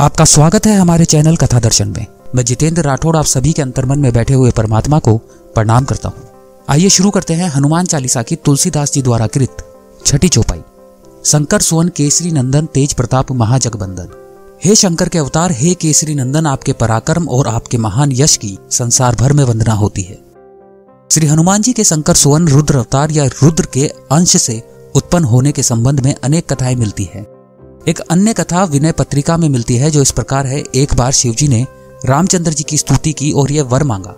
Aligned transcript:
आपका 0.00 0.24
स्वागत 0.24 0.66
है 0.66 0.76
हमारे 0.76 1.04
चैनल 1.04 1.36
कथा 1.36 1.60
दर्शन 1.60 1.88
में। 1.88 2.06
मैं 2.34 2.44
जितेंद्र 2.44 2.82
राठौड़ 2.82 3.16
आप 3.16 3.24
सभी 3.24 3.52
के 3.52 3.62
अंतर्मन 3.62 3.98
में 3.98 4.12
बैठे 4.12 4.34
हुए 4.34 4.50
परमात्मा 4.50 4.98
को 4.98 5.18
प्रणाम 5.54 5.84
करता 5.84 6.08
हूँ। 6.08 6.28
आइए 6.68 6.88
शुरू 6.88 7.10
करते 7.10 7.34
हैं 7.34 7.48
हनुमान 7.48 7.84
चालीसा 7.84 8.22
की 8.22 8.36
तुलसीदास 8.36 8.92
जी 8.92 9.02
द्वारा 9.02 9.26
कृत 9.26 9.56
छठी 10.06 10.28
चौपाई। 10.28 10.62
शंकर 11.24 11.60
सुवन 11.60 11.88
केसरी 11.88 12.30
नंदन 12.30 12.66
तेज 12.66 12.92
प्रताप 12.92 13.32
महाजगबंदन। 13.32 14.08
हे 14.64 14.74
शंकर 14.74 15.08
के 15.08 15.18
अवतार, 15.18 15.52
हे 15.52 15.74
केसरी 15.74 16.14
नंदन, 16.14 16.46
आपके 16.46 16.72
पराक्रम 16.72 17.28
और 17.28 17.48
आपके 17.48 17.78
महान 17.78 18.12
यश 18.12 18.36
की 18.36 18.58
संसार 18.70 19.14
भर 19.14 19.32
में 19.32 19.44
वंदना 19.44 19.72
होती 19.72 20.02
है। 20.02 20.18
श्री 21.10 21.26
हनुमान 21.26 21.62
जी 21.62 21.72
के 21.72 21.84
शंकर 21.84 22.14
सुवन 22.14 22.48
रुद्र 22.48 22.76
अवतार 22.76 23.10
या 23.10 23.26
रुद्र 23.26 23.66
के 23.74 23.86
अंश 23.88 24.36
से 24.36 24.62
उत्पन्न 24.94 25.24
होने 25.24 25.52
के 25.52 25.62
संबंध 25.62 26.00
में 26.00 26.14
अनेक 26.24 26.52
कथाएँ 26.52 26.74
मिलती 26.74 27.04
है। 27.04 27.31
एक 27.88 28.00
अन्य 28.00 28.32
कथा 28.32 28.64
विनय 28.64 28.92
पत्रिका 28.92 29.36
में 29.36 29.48
मिलती 29.48 29.76
है, 29.76 29.90
जो 29.90 30.02
इस 30.02 30.10
प्रकार 30.10 30.46
है। 30.46 30.64
एक 30.74 30.94
बार 30.94 31.12
शिवजी 31.12 31.48
ने 31.48 31.66
रामचंद्र 32.06 32.52
जी 32.52 32.64
की 32.64 32.78
स्तुति 32.78 33.12
की 33.12 33.32
और 33.32 33.52
यह 33.52 33.62
वर 33.62 33.82
मांगा। 33.82 34.16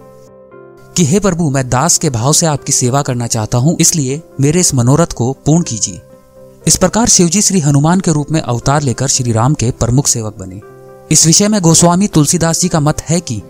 कि 0.97 1.05
हे 1.05 1.21
प्रभु, 1.21 1.51
मैं 1.51 1.69
दास 1.69 1.99
के 1.99 2.11
भाव 2.11 2.33
से 2.33 2.47
आपकी 2.47 2.73
सेवा 2.73 3.03
करना 3.03 3.27
चाहता 3.27 3.59
हूँ, 3.59 3.77
इसलिए 3.81 4.23
मेरे 4.41 4.61
इस 4.61 4.75
मनोरथ 4.75 5.07
को 5.07 5.33
पूर्ण 5.33 5.63
कीजिए। 5.63 6.01
इस 6.67 6.77
प्रकार 6.77 7.07
शिवजी 7.07 7.43
श्री 7.43 7.61
हनुमान 7.61 8.01
के 8.01 8.13
रूप 8.13 8.31
में 8.31 8.41
अवतार 8.41 8.83
लेकर 8.83 9.07
श्री 9.07 9.33
राम 9.33 9.55
के 9.55 9.71
प्रमुख 9.71 10.07
सेवक 10.07 10.37
बने। 10.39 10.61
इस 11.11 11.27
विषय 11.27 11.49
में 11.49 11.61
गोस्वामी 11.61 12.07
तुलसीदास 12.07 12.61
जी 12.61 12.69
का 12.69 12.81
मत 12.81 13.01
है 13.01 13.21
कि 13.21 13.43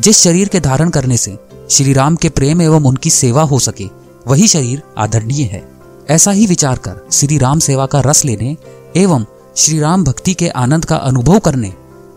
जिस 0.00 0.18
शरीर 0.18 0.48
के 0.48 0.60
धारण 0.60 0.90
करने 0.90 1.16
से 1.16 1.38
श्री 1.70 1.92
राम 1.92 2.16
के 2.16 2.28
प्रेम 2.28 2.62
एवं 2.62 2.84
उनकी 2.84 3.10
सेवा 3.10 3.42
हो 3.42 3.58
सके, 3.58 3.88
वही 4.26 4.48
शरीर 4.48 4.82
आदरणीय 4.98 5.42
है। 5.42 5.68
ऐसा 6.10 6.30
ही 6.30 6.46
विचार 6.46 6.78
कर 6.78 7.06
श्री 7.12 7.38
राम 7.38 7.58
सेवा 7.58 7.86
का 7.86 8.00
रस 8.00 8.24
लेने 8.24 8.56
एवं 8.96 9.24
श्री 9.56 9.78
राम 9.78 10.04
भक्ति 10.04 10.32
के 10.34 10.48
आनंद 10.48 10.84
का 10.84 10.96
अनुभव 10.96 11.38
करने 11.38 11.72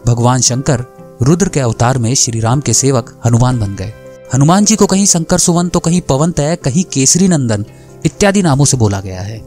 भगवान 0.08 0.42
शंकर 0.42 0.84
रुद्र 1.22 1.50
के 1.50 1.60
अवतार 1.60 1.98
में 1.98 2.14
श्री 2.16 2.40
राम 2.40 2.62
के 2.62 2.74
सेवक 2.74 3.14
हनुमान 3.26 3.60
बन 3.60 3.76
गए। 3.76 3.94
हनुमान 4.34 4.66
जी 4.66 4.76
को 4.76 4.86
कहीं 4.86 5.06
शंकर 5.06 5.38
सुवन 5.38 5.70
तो 5.70 5.80
कहीं 5.80 6.02
पवन 6.02 6.32
तय, 6.32 6.56
कहीं 6.56 6.84
केसरी 6.84 7.28
नंदन 7.28 7.66
इत्यादि 8.06 8.42
नामों 8.42 8.66
से 8.66 8.78
बोला 8.78 9.02
गया 9.02 9.22
है। 9.22 9.38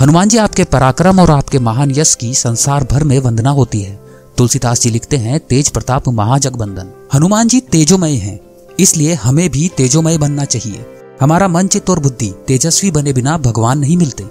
हनुमान 0.00 0.28
जी 0.28 0.38
आपके 0.38 0.64
पराक्रम 0.64 1.20
और 1.20 1.30
आपके 1.30 1.58
महान 1.58 1.90
यश 1.90 2.14
की 2.14 2.34
संसार 2.34 2.84
भर 2.84 3.04
में 3.04 3.18
वंदना 3.18 3.50
होती 3.50 3.82
है। 3.82 3.98
तुलसीदास 4.38 4.82
जी 4.82 4.90
लिखते 4.90 5.16
हैं, 5.16 5.40
तेज 5.40 5.68
प्रताप 5.68 6.08
महाजगबंदन। 6.08 6.92
हनुमान 7.14 7.48
जी 7.48 7.60
तेजोमय 7.60 8.14
हैं, 8.16 8.38
इसलिए 8.80 9.14
हमें 9.14 9.48
भी 9.50 9.68
तेजोमय 9.76 10.18
बनना 10.18 10.44
चाहिए। 10.44 10.86
हमारा 11.20 11.48
मन, 11.48 11.66
चित्त 11.66 11.90
और 11.90 12.00
बुद्धि 12.00 12.32
तेजस्वी 12.46 12.90
बने 12.90 13.12
बिना 13.12 13.38
भगवान 13.38 13.78
नहीं 13.78 13.96
मिलते। 13.96 14.24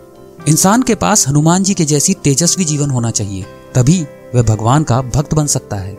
इंसान 0.47 0.81
के 0.83 0.95
पास 0.95 1.27
हनुमान 1.27 1.63
जी 1.63 1.73
के 1.73 1.85
जैसी 1.85 2.13
तेजस्वी 2.13 2.65
जीवन 2.65 2.89
होना 2.89 3.11
चाहिए, 3.11 3.43
तभी 3.75 4.01
वह 4.35 4.41
भगवान 4.41 4.83
का 4.83 5.01
भक्त 5.01 5.33
बन 5.33 5.45
सकता 5.47 5.75
है। 5.75 5.97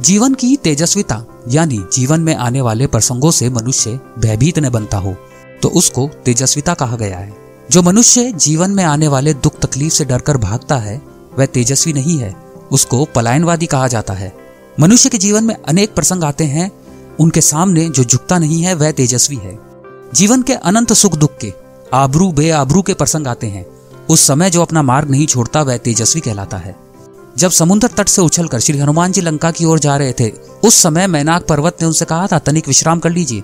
जीवन 0.00 0.34
की 0.34 0.56
तेजस्विता, 0.56 1.24
यानी 1.48 1.78
जीवन 1.92 2.20
में 2.20 2.34
आने 2.34 2.60
वाले 2.60 2.86
प्रसंगों 2.86 3.30
से 3.30 3.48
मनुष्य 3.50 3.98
भयभीत 4.18 4.58
न 4.58 4.70
बनता 4.70 4.98
हो 4.98 5.14
तो 5.62 5.68
उसको 5.68 6.08
तेजस्विता 6.24 6.74
कहा 6.74 6.96
गया 6.96 7.18
है। 7.18 7.34
जो 7.70 7.82
मनुष्य 7.82 8.32
जीवन 8.32 8.70
में 8.70 8.84
आने 8.84 9.08
वाले 9.08 9.34
दुख 9.34 9.58
तकलीफ़ 9.60 9.92
से 9.92 10.04
डरकर 10.04 10.36
भागता 10.36 10.76
है, 10.76 11.00
वह 11.38 11.46
तेजस्वी 11.46 11.92
नहीं 11.92 12.18
है, 12.18 12.34
उसको 12.72 13.04
पलायनवादी 13.14 13.66
कहा 13.66 13.88
जाता 13.88 14.14
है। 14.14 14.32
मनुष्य 14.80 15.08
के 15.08 15.18
जीवन 15.18 15.44
में 15.44 15.54
अनेक 15.58 15.94
प्रसंग 15.94 16.24
आते 16.24 16.44
हैं, 16.44 16.70
उनके 17.20 17.40
सामने 17.40 17.88
जो 17.88 18.04
झुकता 18.04 18.38
नहीं 18.38 18.62
है, 18.62 18.74
वह 18.74 18.90
तेजस्वी 18.92 19.36
है। 19.36 19.58
जीवन 20.14 20.42
के 20.42 20.52
अनंत 20.52 20.92
सुख 20.92 21.16
दुख 21.16 21.38
के 21.38 21.52
आबरू 21.94 22.32
बे 22.32 22.50
आबरू 22.50 22.82
के 22.82 22.94
प्रसंग 22.94 23.26
आते 23.26 23.46
हैं। 23.46 23.66
उस 24.10 24.26
समय 24.26 24.50
जो 24.50 24.62
अपना 24.62 24.82
मार्ग 24.82 25.10
नहीं 25.10 25.26
छोड़ता, 25.26 25.62
वह 25.62 25.76
तेजस्वी 25.76 26.20
कहलाता 26.20 26.56
है। 26.56 26.76
जब 27.38 27.50
समुद्र 27.50 27.88
तट 27.88 28.08
से 28.08 28.22
उछलकर 28.22 28.60
श्री 28.60 28.78
हनुमान 28.78 29.12
जी 29.12 29.20
लंका 29.20 29.50
की 29.50 29.64
ओर 29.64 29.78
जा 29.78 29.96
रहे 29.96 30.12
थे, 30.12 30.30
उस 30.64 30.82
समय 30.82 31.06
मैनाक 31.06 31.46
पर्वत 31.46 31.76
ने 31.80 31.86
उनसे 31.86 32.04
कहा 32.04 32.26
था, 32.26 32.38
तनिक 32.38 32.68
विश्राम 32.68 32.98
कर 32.98 33.10
लीजिए। 33.10 33.42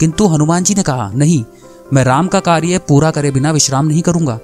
किंतु 0.00 0.26
हनुमान 0.26 0.64
जी 0.64 0.74
ने 0.74 0.82
कहा, 0.82 1.12
नहीं, 1.14 1.44
मैं 1.92 2.04
राम 2.04 2.26
का 2.26 2.40
कार्य 2.40 2.78
पूरा 2.78 3.10
करे 3.10 3.30
बिना 3.30 3.50
विश्राम 3.50 3.86
नहीं 3.86 4.02
करूँगा। 4.02 4.40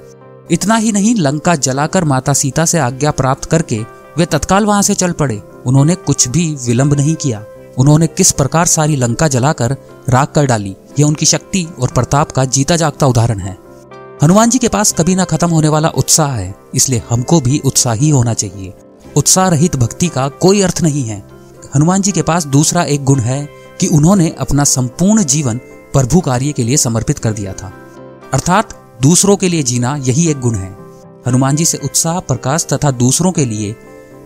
इतना 0.50 0.76
ही 0.76 0.92
नहीं, 0.92 1.14
लंका 1.16 1.54
जलाकर 1.54 2.04
माता 2.04 2.32
सीता 2.32 2.64
से 2.64 2.78
आज्ञा 2.78 3.10
प्राप्त 3.10 3.44
करके 3.44 3.84
वे 4.19 4.26
तत्काल 4.26 4.64
वहाँ 4.64 4.82
से 4.82 4.94
चल 4.94 5.12
पड़े। 5.12 5.42
उन्होंने 5.66 5.94
कुछ 5.94 6.28
भी 6.28 6.56
विलंब 6.66 6.94
नहीं 6.94 7.14
किया। 7.14 7.44
उन्होंने 7.78 8.06
किस 8.06 8.32
प्रकार 8.32 8.66
सारी 8.66 8.97
लंका 8.97 9.28
जलाकर 9.28 9.76
राख 10.09 10.32
कर 10.32 10.47
डाली। 10.47 10.76
यह 10.98 11.06
उनकी 11.06 11.26
शक्ति 11.26 11.66
और 11.80 11.88
प्रताप 11.88 12.32
का 12.32 12.44
जीता 12.44 12.76
जागता 12.76 13.06
उदाहरण 13.06 13.38
है। 13.38 13.56
हनुमान 14.22 14.50
जी 14.50 14.58
के 14.58 14.68
पास 14.68 14.92
कभी 14.92 15.14
ना 15.14 15.24
खत्म 15.24 15.48
होने 15.48 15.68
वाला 15.68 15.88
उत्साह 15.88 16.32
है, 16.32 16.54
इसलिए 16.74 17.02
हमको 17.10 17.40
भी 17.40 17.58
उत्साही 17.64 18.10
होना 18.10 18.34
चाहिए। 18.34 18.72
उत्साह 19.16 19.48
रहित 19.48 19.76
भक्ति 19.76 20.08
का 20.08 20.28
कोई 20.28 20.62
अर्थ 20.62 20.82
नहीं 20.82 21.02
है। 21.02 21.22
हनुमान 21.74 22.02
जी 22.02 22.12
के 22.12 22.22
पास 22.22 22.46
दूसरा 22.46 22.82
एक 22.82 23.04
गुण 23.04 23.20
है 23.20 23.48
कि 23.80 23.86
उन्होंने 23.86 24.34
अपना 24.38 24.64
संपूर्ण 24.64 25.24
जीवन 25.24 25.58
प्रभु 25.92 26.20
कार्य 26.20 26.52
के 26.52 26.62
लिए 26.62 26.76
समर्पित 26.76 27.18
कर 27.18 27.32
दिया 27.32 27.52
था। 27.52 27.72
अर्थात 28.32 28.74
दूसरों 29.02 29.36
के 29.36 29.48
लिए 29.48 29.62
जीना 29.62 29.96
यही 29.96 30.28
एक 30.28 30.40
गुण 30.40 30.54
है। 30.54 30.76
हनुमान 31.26 31.56
जी 31.56 31.64
से 31.64 31.78
उत्साह, 31.84 32.20
प्रकाश 32.20 32.66
तथा 32.72 32.90
दूसरों 32.90 33.32
के 33.32 33.44
लिए 33.44 33.76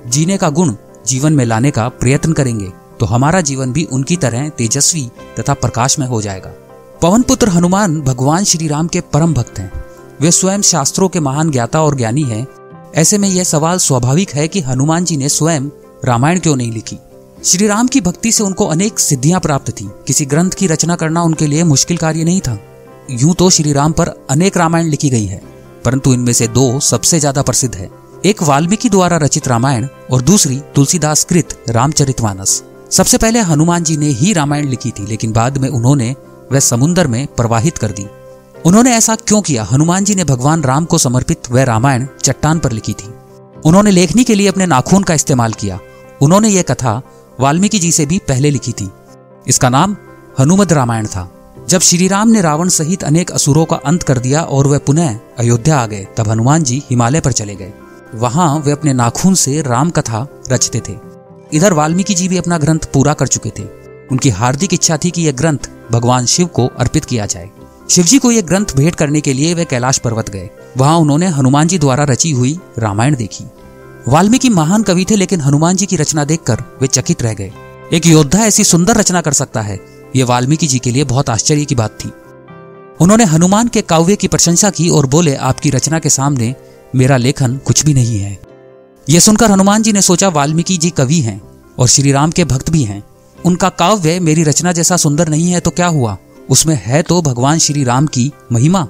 जीने 0.06 0.36
का 0.36 0.50
गुण 0.50 0.74
जीवन 1.06 1.32
में 1.32 1.44
लाने 1.44 1.70
का 1.70 1.88
प्रयत्न 1.88 2.32
करेंगे। 2.32 2.72
तो 3.00 3.06
हमारा 3.06 3.40
जीवन 3.42 3.72
भी 3.72 3.84
उनकी 3.92 4.16
तरह 4.16 4.48
तेजस्वी 4.48 5.08
तथा 5.38 5.54
प्रकाश 5.56 5.98
में 5.98 6.06
हो 6.06 6.20
जाएगा। 6.22 6.52
पवन 7.02 7.22
पुत्र 7.22 7.48
हनुमान 7.48 8.00
भगवान 8.02 8.44
श्री 8.44 8.66
राम 8.68 8.88
के 8.88 9.00
परम 9.12 9.34
भक्त 9.34 9.58
हैं। 9.58 9.72
वे 10.20 10.30
स्वयं 10.30 10.62
शास्त्रों 10.62 11.08
के 11.08 11.20
महान 11.20 11.50
ज्ञाता 11.50 11.82
और 11.82 11.96
ज्ञानी 11.96 12.22
हैं। 12.22 12.46
ऐसे 12.94 13.18
में 13.18 13.28
यह 13.28 13.44
सवाल 13.44 13.78
स्वाभाविक 13.78 14.30
है 14.30 14.46
कि 14.48 14.60
हनुमान 14.60 15.04
जी 15.04 15.16
ने 15.16 15.28
स्वयं 15.28 15.68
रामायण 16.04 16.40
क्यों 16.40 16.56
नहीं 16.56 16.72
लिखी? 16.72 16.98
श्री 17.44 17.66
राम 17.66 17.86
की 17.86 18.00
भक्ति 18.00 18.32
से 18.32 18.42
उनको 18.44 18.64
अनेक 18.66 18.98
सिद्धियाँ 19.00 19.40
प्राप्त 19.40 19.70
थी। 19.70 19.88
किसी 20.06 20.26
ग्रंथ 20.26 20.50
की 20.50 20.66
रचना 20.66 20.96
करना 20.96 21.22
उनके 21.22 21.46
लिए 21.46 21.64
मुश्किल 21.64 21.96
कार्य 21.96 22.24
नहीं 22.24 22.40
था। 22.40 22.58
यूँ 23.12 23.34
तो 23.34 23.48
श्री 23.50 23.72
राम 23.72 23.92
पर 23.92 24.08
अनेक 24.30 24.56
रामायण 24.56 24.86
लिखी 24.86 25.10
गई 25.10 25.26
है, 25.26 25.40
परंतु 25.84 26.12
इनमें 26.14 26.32
से 26.32 26.48
दो 26.48 26.80
सबसे 26.80 27.20
ज़्यादा 27.20 27.42
प्रसिद्ध 27.42 27.74
है। 27.74 27.88
एक 28.24 28.42
वाल्मीकि 28.42 28.88
द्वारा 28.88 29.16
रचित 29.16 29.48
रामायण 29.48 29.86
और 30.12 30.22
दूसरी 30.22 30.60
तुलसीदास 30.74 31.24
कृत 31.24 31.58
रामचरितमानस। 31.68 32.62
सबसे 32.92 33.18
पहले 33.18 33.40
हनुमान 33.40 33.82
जी 33.82 33.96
ने 33.96 34.06
ही 34.06 34.32
रामायण 34.32 34.68
लिखी 34.68 34.90
थी, 34.90 35.06
लेकिन 35.06 35.32
बाद 35.32 35.58
में 35.58 35.68
उन्होंने 35.68 36.16
वह 36.52 36.60
समुन्दर 36.60 37.06
में 37.06 37.26
प्रवाहित 37.26 37.78
कर 37.78 37.90
दी। 37.90 38.06
उन्होंने 38.66 38.92
ऐसा 38.92 39.14
क्यों 39.14 39.42
किया? 39.42 39.64
हनुमान 39.64 40.04
जी 40.04 40.14
ने 40.14 40.24
भगवान 40.24 40.62
राम 40.62 40.84
को 40.84 40.98
समर्पित 40.98 41.50
वह 41.50 41.64
रामायण 41.64 42.06
चट्टान 42.22 42.58
पर 42.58 42.72
लिखी 42.72 42.92
थी। 42.92 43.14
उन्होंने 43.64 43.90
लेखनी 43.90 44.24
के 44.24 44.34
लिए 44.34 44.48
अपने 44.48 44.66
नाखून 44.66 45.02
का 45.02 45.14
इस्तेमाल 45.14 45.52
किया। 45.52 45.80
उन्होंने 46.22 46.48
यह 46.48 46.62
कथा 46.62 47.02
वाल्मीकि 47.40 47.78
जी 47.78 47.92
से 47.92 48.06
भी 48.06 48.18
पहले 48.18 48.50
लिखी 48.50 48.72
थी। 48.72 48.90
इसका 49.46 49.68
नाम 49.68 49.96
हनुमद 50.40 50.72
रामायण 50.72 51.06
था। 51.06 51.54
जब 51.68 51.80
श्री 51.80 52.08
राम 52.08 52.28
ने 52.28 52.40
रावण 52.40 52.68
सहित 52.68 53.04
अनेक 53.04 53.30
असुरों 53.30 53.64
का 53.64 53.76
अंत 53.76 54.02
कर 54.02 54.18
दिया 54.18 54.42
और 54.42 54.66
वह 54.66 54.78
पुनः 54.78 55.18
अयोध्या 55.38 55.78
आ 55.78 55.86
गए, 55.86 56.06
तब 56.16 56.28
हनुमान 56.28 56.62
जी 56.62 56.82
हिमालय 56.90 57.20
पर 57.20 57.32
चले 57.32 57.54
गए। 57.54 57.72
वहाँ 58.14 58.58
वे 58.58 58.72
अपने 58.72 58.92
नाखून 58.92 59.34
से 59.34 59.62
राम 59.62 59.90
कथा 59.90 60.26
रचते 60.52 60.80
थे। 60.80 61.09
इधर 61.54 61.72
वाल्मीकि 61.72 62.14
जी 62.14 62.28
भी 62.28 62.36
अपना 62.36 62.58
ग्रंथ 62.58 62.78
पूरा 62.78 63.14
कर 63.14 63.26
चुके 63.26 63.50
थे। 63.58 63.62
उनकी 64.12 64.28
हार्दिक 64.28 64.74
इच्छा 64.74 64.96
थी 64.96 65.10
कि 65.10 65.22
यह 65.22 65.32
ग्रंथ 65.32 65.70
भगवान 65.92 66.26
शिव 66.26 66.46
को 66.46 66.66
अर्पित 66.66 67.04
किया 67.04 67.26
जाए। 67.26 67.50
शिवजी 67.90 68.18
को 68.18 68.32
यह 68.32 68.42
ग्रंथ 68.42 68.66
भेंट 68.76 68.94
करने 68.94 69.20
के 69.20 69.32
लिए 69.32 69.54
वे 69.54 69.64
कैलाश 69.64 69.98
पर्वत 69.98 70.30
गए। 70.30 70.50
वहाँ 70.76 70.98
उन्होंने 70.98 71.26
हनुमान 71.26 71.68
जी 71.68 71.78
द्वारा 71.78 72.04
रची 72.04 72.30
हुई 72.30 72.58
रामायण 72.78 73.16
देखी। 73.16 73.44
वाल्मीकि 74.08 74.48
महान 74.48 74.82
कवि 74.82 75.06
थे, 75.10 75.16
लेकिन 75.16 75.40
हनुमान 75.40 75.76
जी 75.76 75.86
की 75.86 75.96
रचना 75.96 76.24
देखकर 76.24 76.64
वे 76.82 76.86
चकित 76.86 77.22
रह 77.22 77.34
गए। 77.34 77.52
एक 77.92 78.06
योद्धा 78.06 78.38
ऐसी 78.38 78.64
सुंदर 78.64 78.96
रचना 78.96 79.20
कर 79.20 79.32
सकता 79.32 79.60
है, 79.60 79.80
ये 80.16 80.22
वाल्मीकि 80.22 80.66
जी 80.66 80.78
के 80.78 80.90
लिए 80.90 81.04
बहुत 81.04 81.30
आश्चर्य 81.30 81.64
की 81.64 81.74
बात 81.74 81.90
थी। 81.90 82.12
उन्होंने 83.00 83.24
हनुमान 83.24 83.68
के 83.68 83.82
काव्य 83.82 84.16
की 84.16 84.28
प्रशंसा 84.28 84.70
की 84.70 84.88
और 84.88 85.06
बोले, 85.06 85.34
आपकी 85.34 85.70
रचना 85.70 85.98
के 85.98 86.08
सामने 86.08 86.54
मेरा 86.94 87.16
लेखन 87.16 87.56
कुछ 87.56 87.84
भी 87.84 87.94
नहीं 87.94 88.18
है। 88.18 88.38
यह 89.08 89.20
सुनकर 89.20 89.50
हनुमान 89.50 89.82
जी 89.82 89.92
ने 89.92 90.02
सोचा, 90.02 90.28
वाल्मीकि 90.28 90.76
जी 90.76 90.90
कवि 90.90 91.20
हैं। 91.20 91.49
और 91.80 91.88
श्री 91.88 92.12
राम 92.12 92.30
के 92.30 92.44
भक्त 92.44 92.70
भी 92.70 92.82
हैं। 92.84 93.02
उनका 93.44 93.68
काव्य 93.68 94.18
मेरी 94.20 94.42
रचना 94.42 94.72
जैसा 94.72 94.96
सुंदर 94.96 95.28
नहीं 95.28 95.50
है 95.50 95.60
तो 95.60 95.70
क्या 95.70 95.86
हुआ? 95.86 96.16
उसमें 96.50 96.80
है 96.84 97.02
तो 97.02 97.20
भगवान 97.22 97.58
श्री 97.58 97.84
राम 97.84 98.06
की 98.06 98.32
महिमा। 98.52 98.86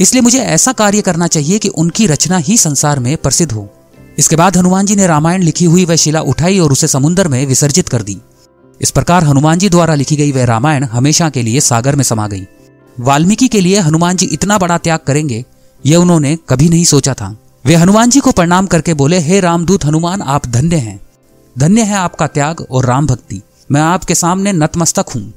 इसलिए 0.00 0.22
मुझे 0.22 0.38
ऐसा 0.38 0.72
कार्य 0.72 1.00
करना 1.00 1.26
चाहिए 1.26 1.58
कि 1.58 1.68
उनकी 1.68 2.06
रचना 2.06 2.36
ही 2.36 2.56
संसार 2.56 3.00
में 3.00 3.16
प्रसिद्ध 3.16 3.52
हो। 3.52 3.68
इसके 4.18 4.36
बाद 4.36 4.56
हनुमान 4.56 4.86
जी 4.86 4.96
ने 4.96 5.06
रामायण 5.06 5.42
लिखी 5.42 5.64
हुई 5.64 5.84
वह 5.84 5.96
शिला 5.96 6.20
उठाई 6.20 6.58
और 6.58 6.72
उसे 6.72 6.88
समुद्र 6.88 7.28
में 7.28 7.46
विसर्जित 7.46 7.88
कर 7.88 8.02
दी। 8.02 8.16
इस 8.80 8.90
प्रकार 8.90 9.24
हनुमान 9.24 9.58
जी 9.58 9.68
द्वारा 9.68 9.94
लिखी 9.94 10.16
गई 10.16 10.32
वह 10.32 10.44
रामायण 10.44 10.84
हमेशा 10.84 11.28
के 11.30 11.42
लिए 11.42 11.60
सागर 11.60 11.96
में 11.96 12.04
समा 12.04 12.26
गई। 12.28 12.46
वाल्मीकि 13.00 13.48
के 13.48 13.60
लिए 13.60 13.80
हनुमान 13.80 14.16
जी 14.16 14.26
इतना 14.26 14.58
बड़ा 14.58 14.78
त्याग 14.78 14.98
करेंगे, 14.98 15.44
यह 15.86 15.98
उन्होंने 15.98 16.36
कभी 16.48 16.68
नहीं 16.68 16.84
सोचा 16.84 17.14
था। 17.14 17.36
वे 17.66 17.74
हनुमान 17.74 18.10
जी 18.10 18.20
को 18.20 18.32
प्रणाम 18.32 18.66
करके 18.66 18.94
बोले, 18.94 19.18
हे 19.18 19.40
रामदूत, 19.40 19.84
हनुमान, 19.84 20.22
आप 20.22 20.46
धन्य 20.46 20.76
हैं। 20.76 21.00
धन्य 21.58 21.82
है 21.82 21.94
आपका 21.94 22.26
त्याग 22.26 22.60
और 22.70 22.86
राम 22.86 23.06
भक्ति। 23.06 23.42
मैं 23.70 23.80
आपके 23.80 24.14
सामने 24.14 24.52
नतमस्तक 24.52 25.06
हूँ। 25.14 25.32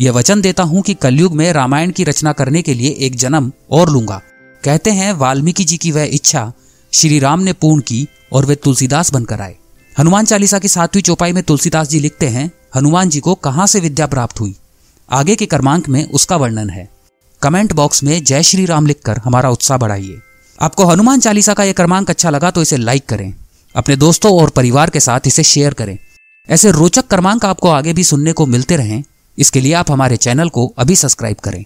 यह 0.00 0.12
वचन 0.12 0.40
देता 0.40 0.62
हूँ 0.62 0.82
कि 0.82 0.94
कलयुग 0.94 1.34
में 1.34 1.52
रामायण 1.52 1.90
की 1.90 2.04
रचना 2.04 2.32
करने 2.32 2.62
के 2.62 2.74
लिए 2.74 2.90
एक 2.90 3.16
जन्म 3.16 3.52
और 3.70 3.90
लूँगा। 3.90 4.20
कहते 4.64 4.90
हैं, 4.90 5.12
वाल्मीकि 5.12 5.64
जी 5.64 5.76
की 5.76 5.92
वह 5.92 6.02
इच्छा 6.02 6.52
श्री 6.92 7.18
राम 7.18 7.40
ने 7.40 7.52
पूर्ण 7.52 7.80
की 7.80 8.08
और 8.32 8.44
वे 8.44 8.54
तुलसीदास 8.54 9.12
बनकर 9.12 9.40
आए। 9.40 9.56
हनुमान 9.98 10.24
चालीसा 10.24 10.58
की 10.58 10.68
सातवीं 10.68 11.02
चौपाई 11.02 11.32
में 11.32 11.42
तुलसीदास 11.42 11.88
जी 11.88 12.00
लिखते 12.00 12.28
हैं, 12.28 12.52
हनुमान 12.76 13.08
जी 13.08 13.20
को 13.20 13.34
कहाँ 13.34 13.66
से 13.66 13.80
विद्या 13.80 14.06
प्राप्त 14.06 14.40
हुई? 14.40 14.56
आगे 15.10 15.36
के 15.36 15.46
क्रमांक 15.46 15.88
में 15.88 16.10
उसका 16.10 16.36
वर्णन 16.36 16.70
है। 16.70 16.88
कमेंट 17.42 17.72
बॉक्स 17.72 18.02
में 18.02 18.24
जय 18.24 18.42
श्री 18.42 18.66
राम 18.66 18.86
लिखकर 18.86 19.18
हमारा 19.18 19.50
उत्साह 19.50 19.78
बढ़ाइए। 19.78 20.18
आपको 20.60 20.84
हनुमान 20.84 21.20
चालीसा 21.20 21.54
का 21.54 21.64
यह 21.64 21.72
क्रमांक 21.72 22.10
अच्छा 22.10 22.30
लगा 22.30 22.50
तो 22.50 22.62
इसे 22.62 22.76
लाइक 22.76 23.06
करें। 23.06 23.34
अपने 23.76 23.96
दोस्तों 23.96 24.40
और 24.40 24.50
परिवार 24.50 24.90
के 24.90 25.00
साथ 25.00 25.20
इसे 25.26 25.42
शेयर 25.42 25.74
करें। 25.74 25.98
ऐसे 26.50 26.70
रोचक 26.70 27.06
क्रमांक 27.06 27.44
आपको 27.44 27.68
आगे 27.68 27.92
भी 27.92 28.04
सुनने 28.04 28.32
को 28.32 28.46
मिलते 28.46 28.76
रहें। 28.76 29.04
इसके 29.38 29.60
लिए 29.60 29.72
आप 29.72 29.90
हमारे 29.90 30.16
चैनल 30.16 30.48
को 30.48 30.74
अभी 30.78 30.96
सब्सक्राइब 30.96 31.36
करें। 31.36 31.64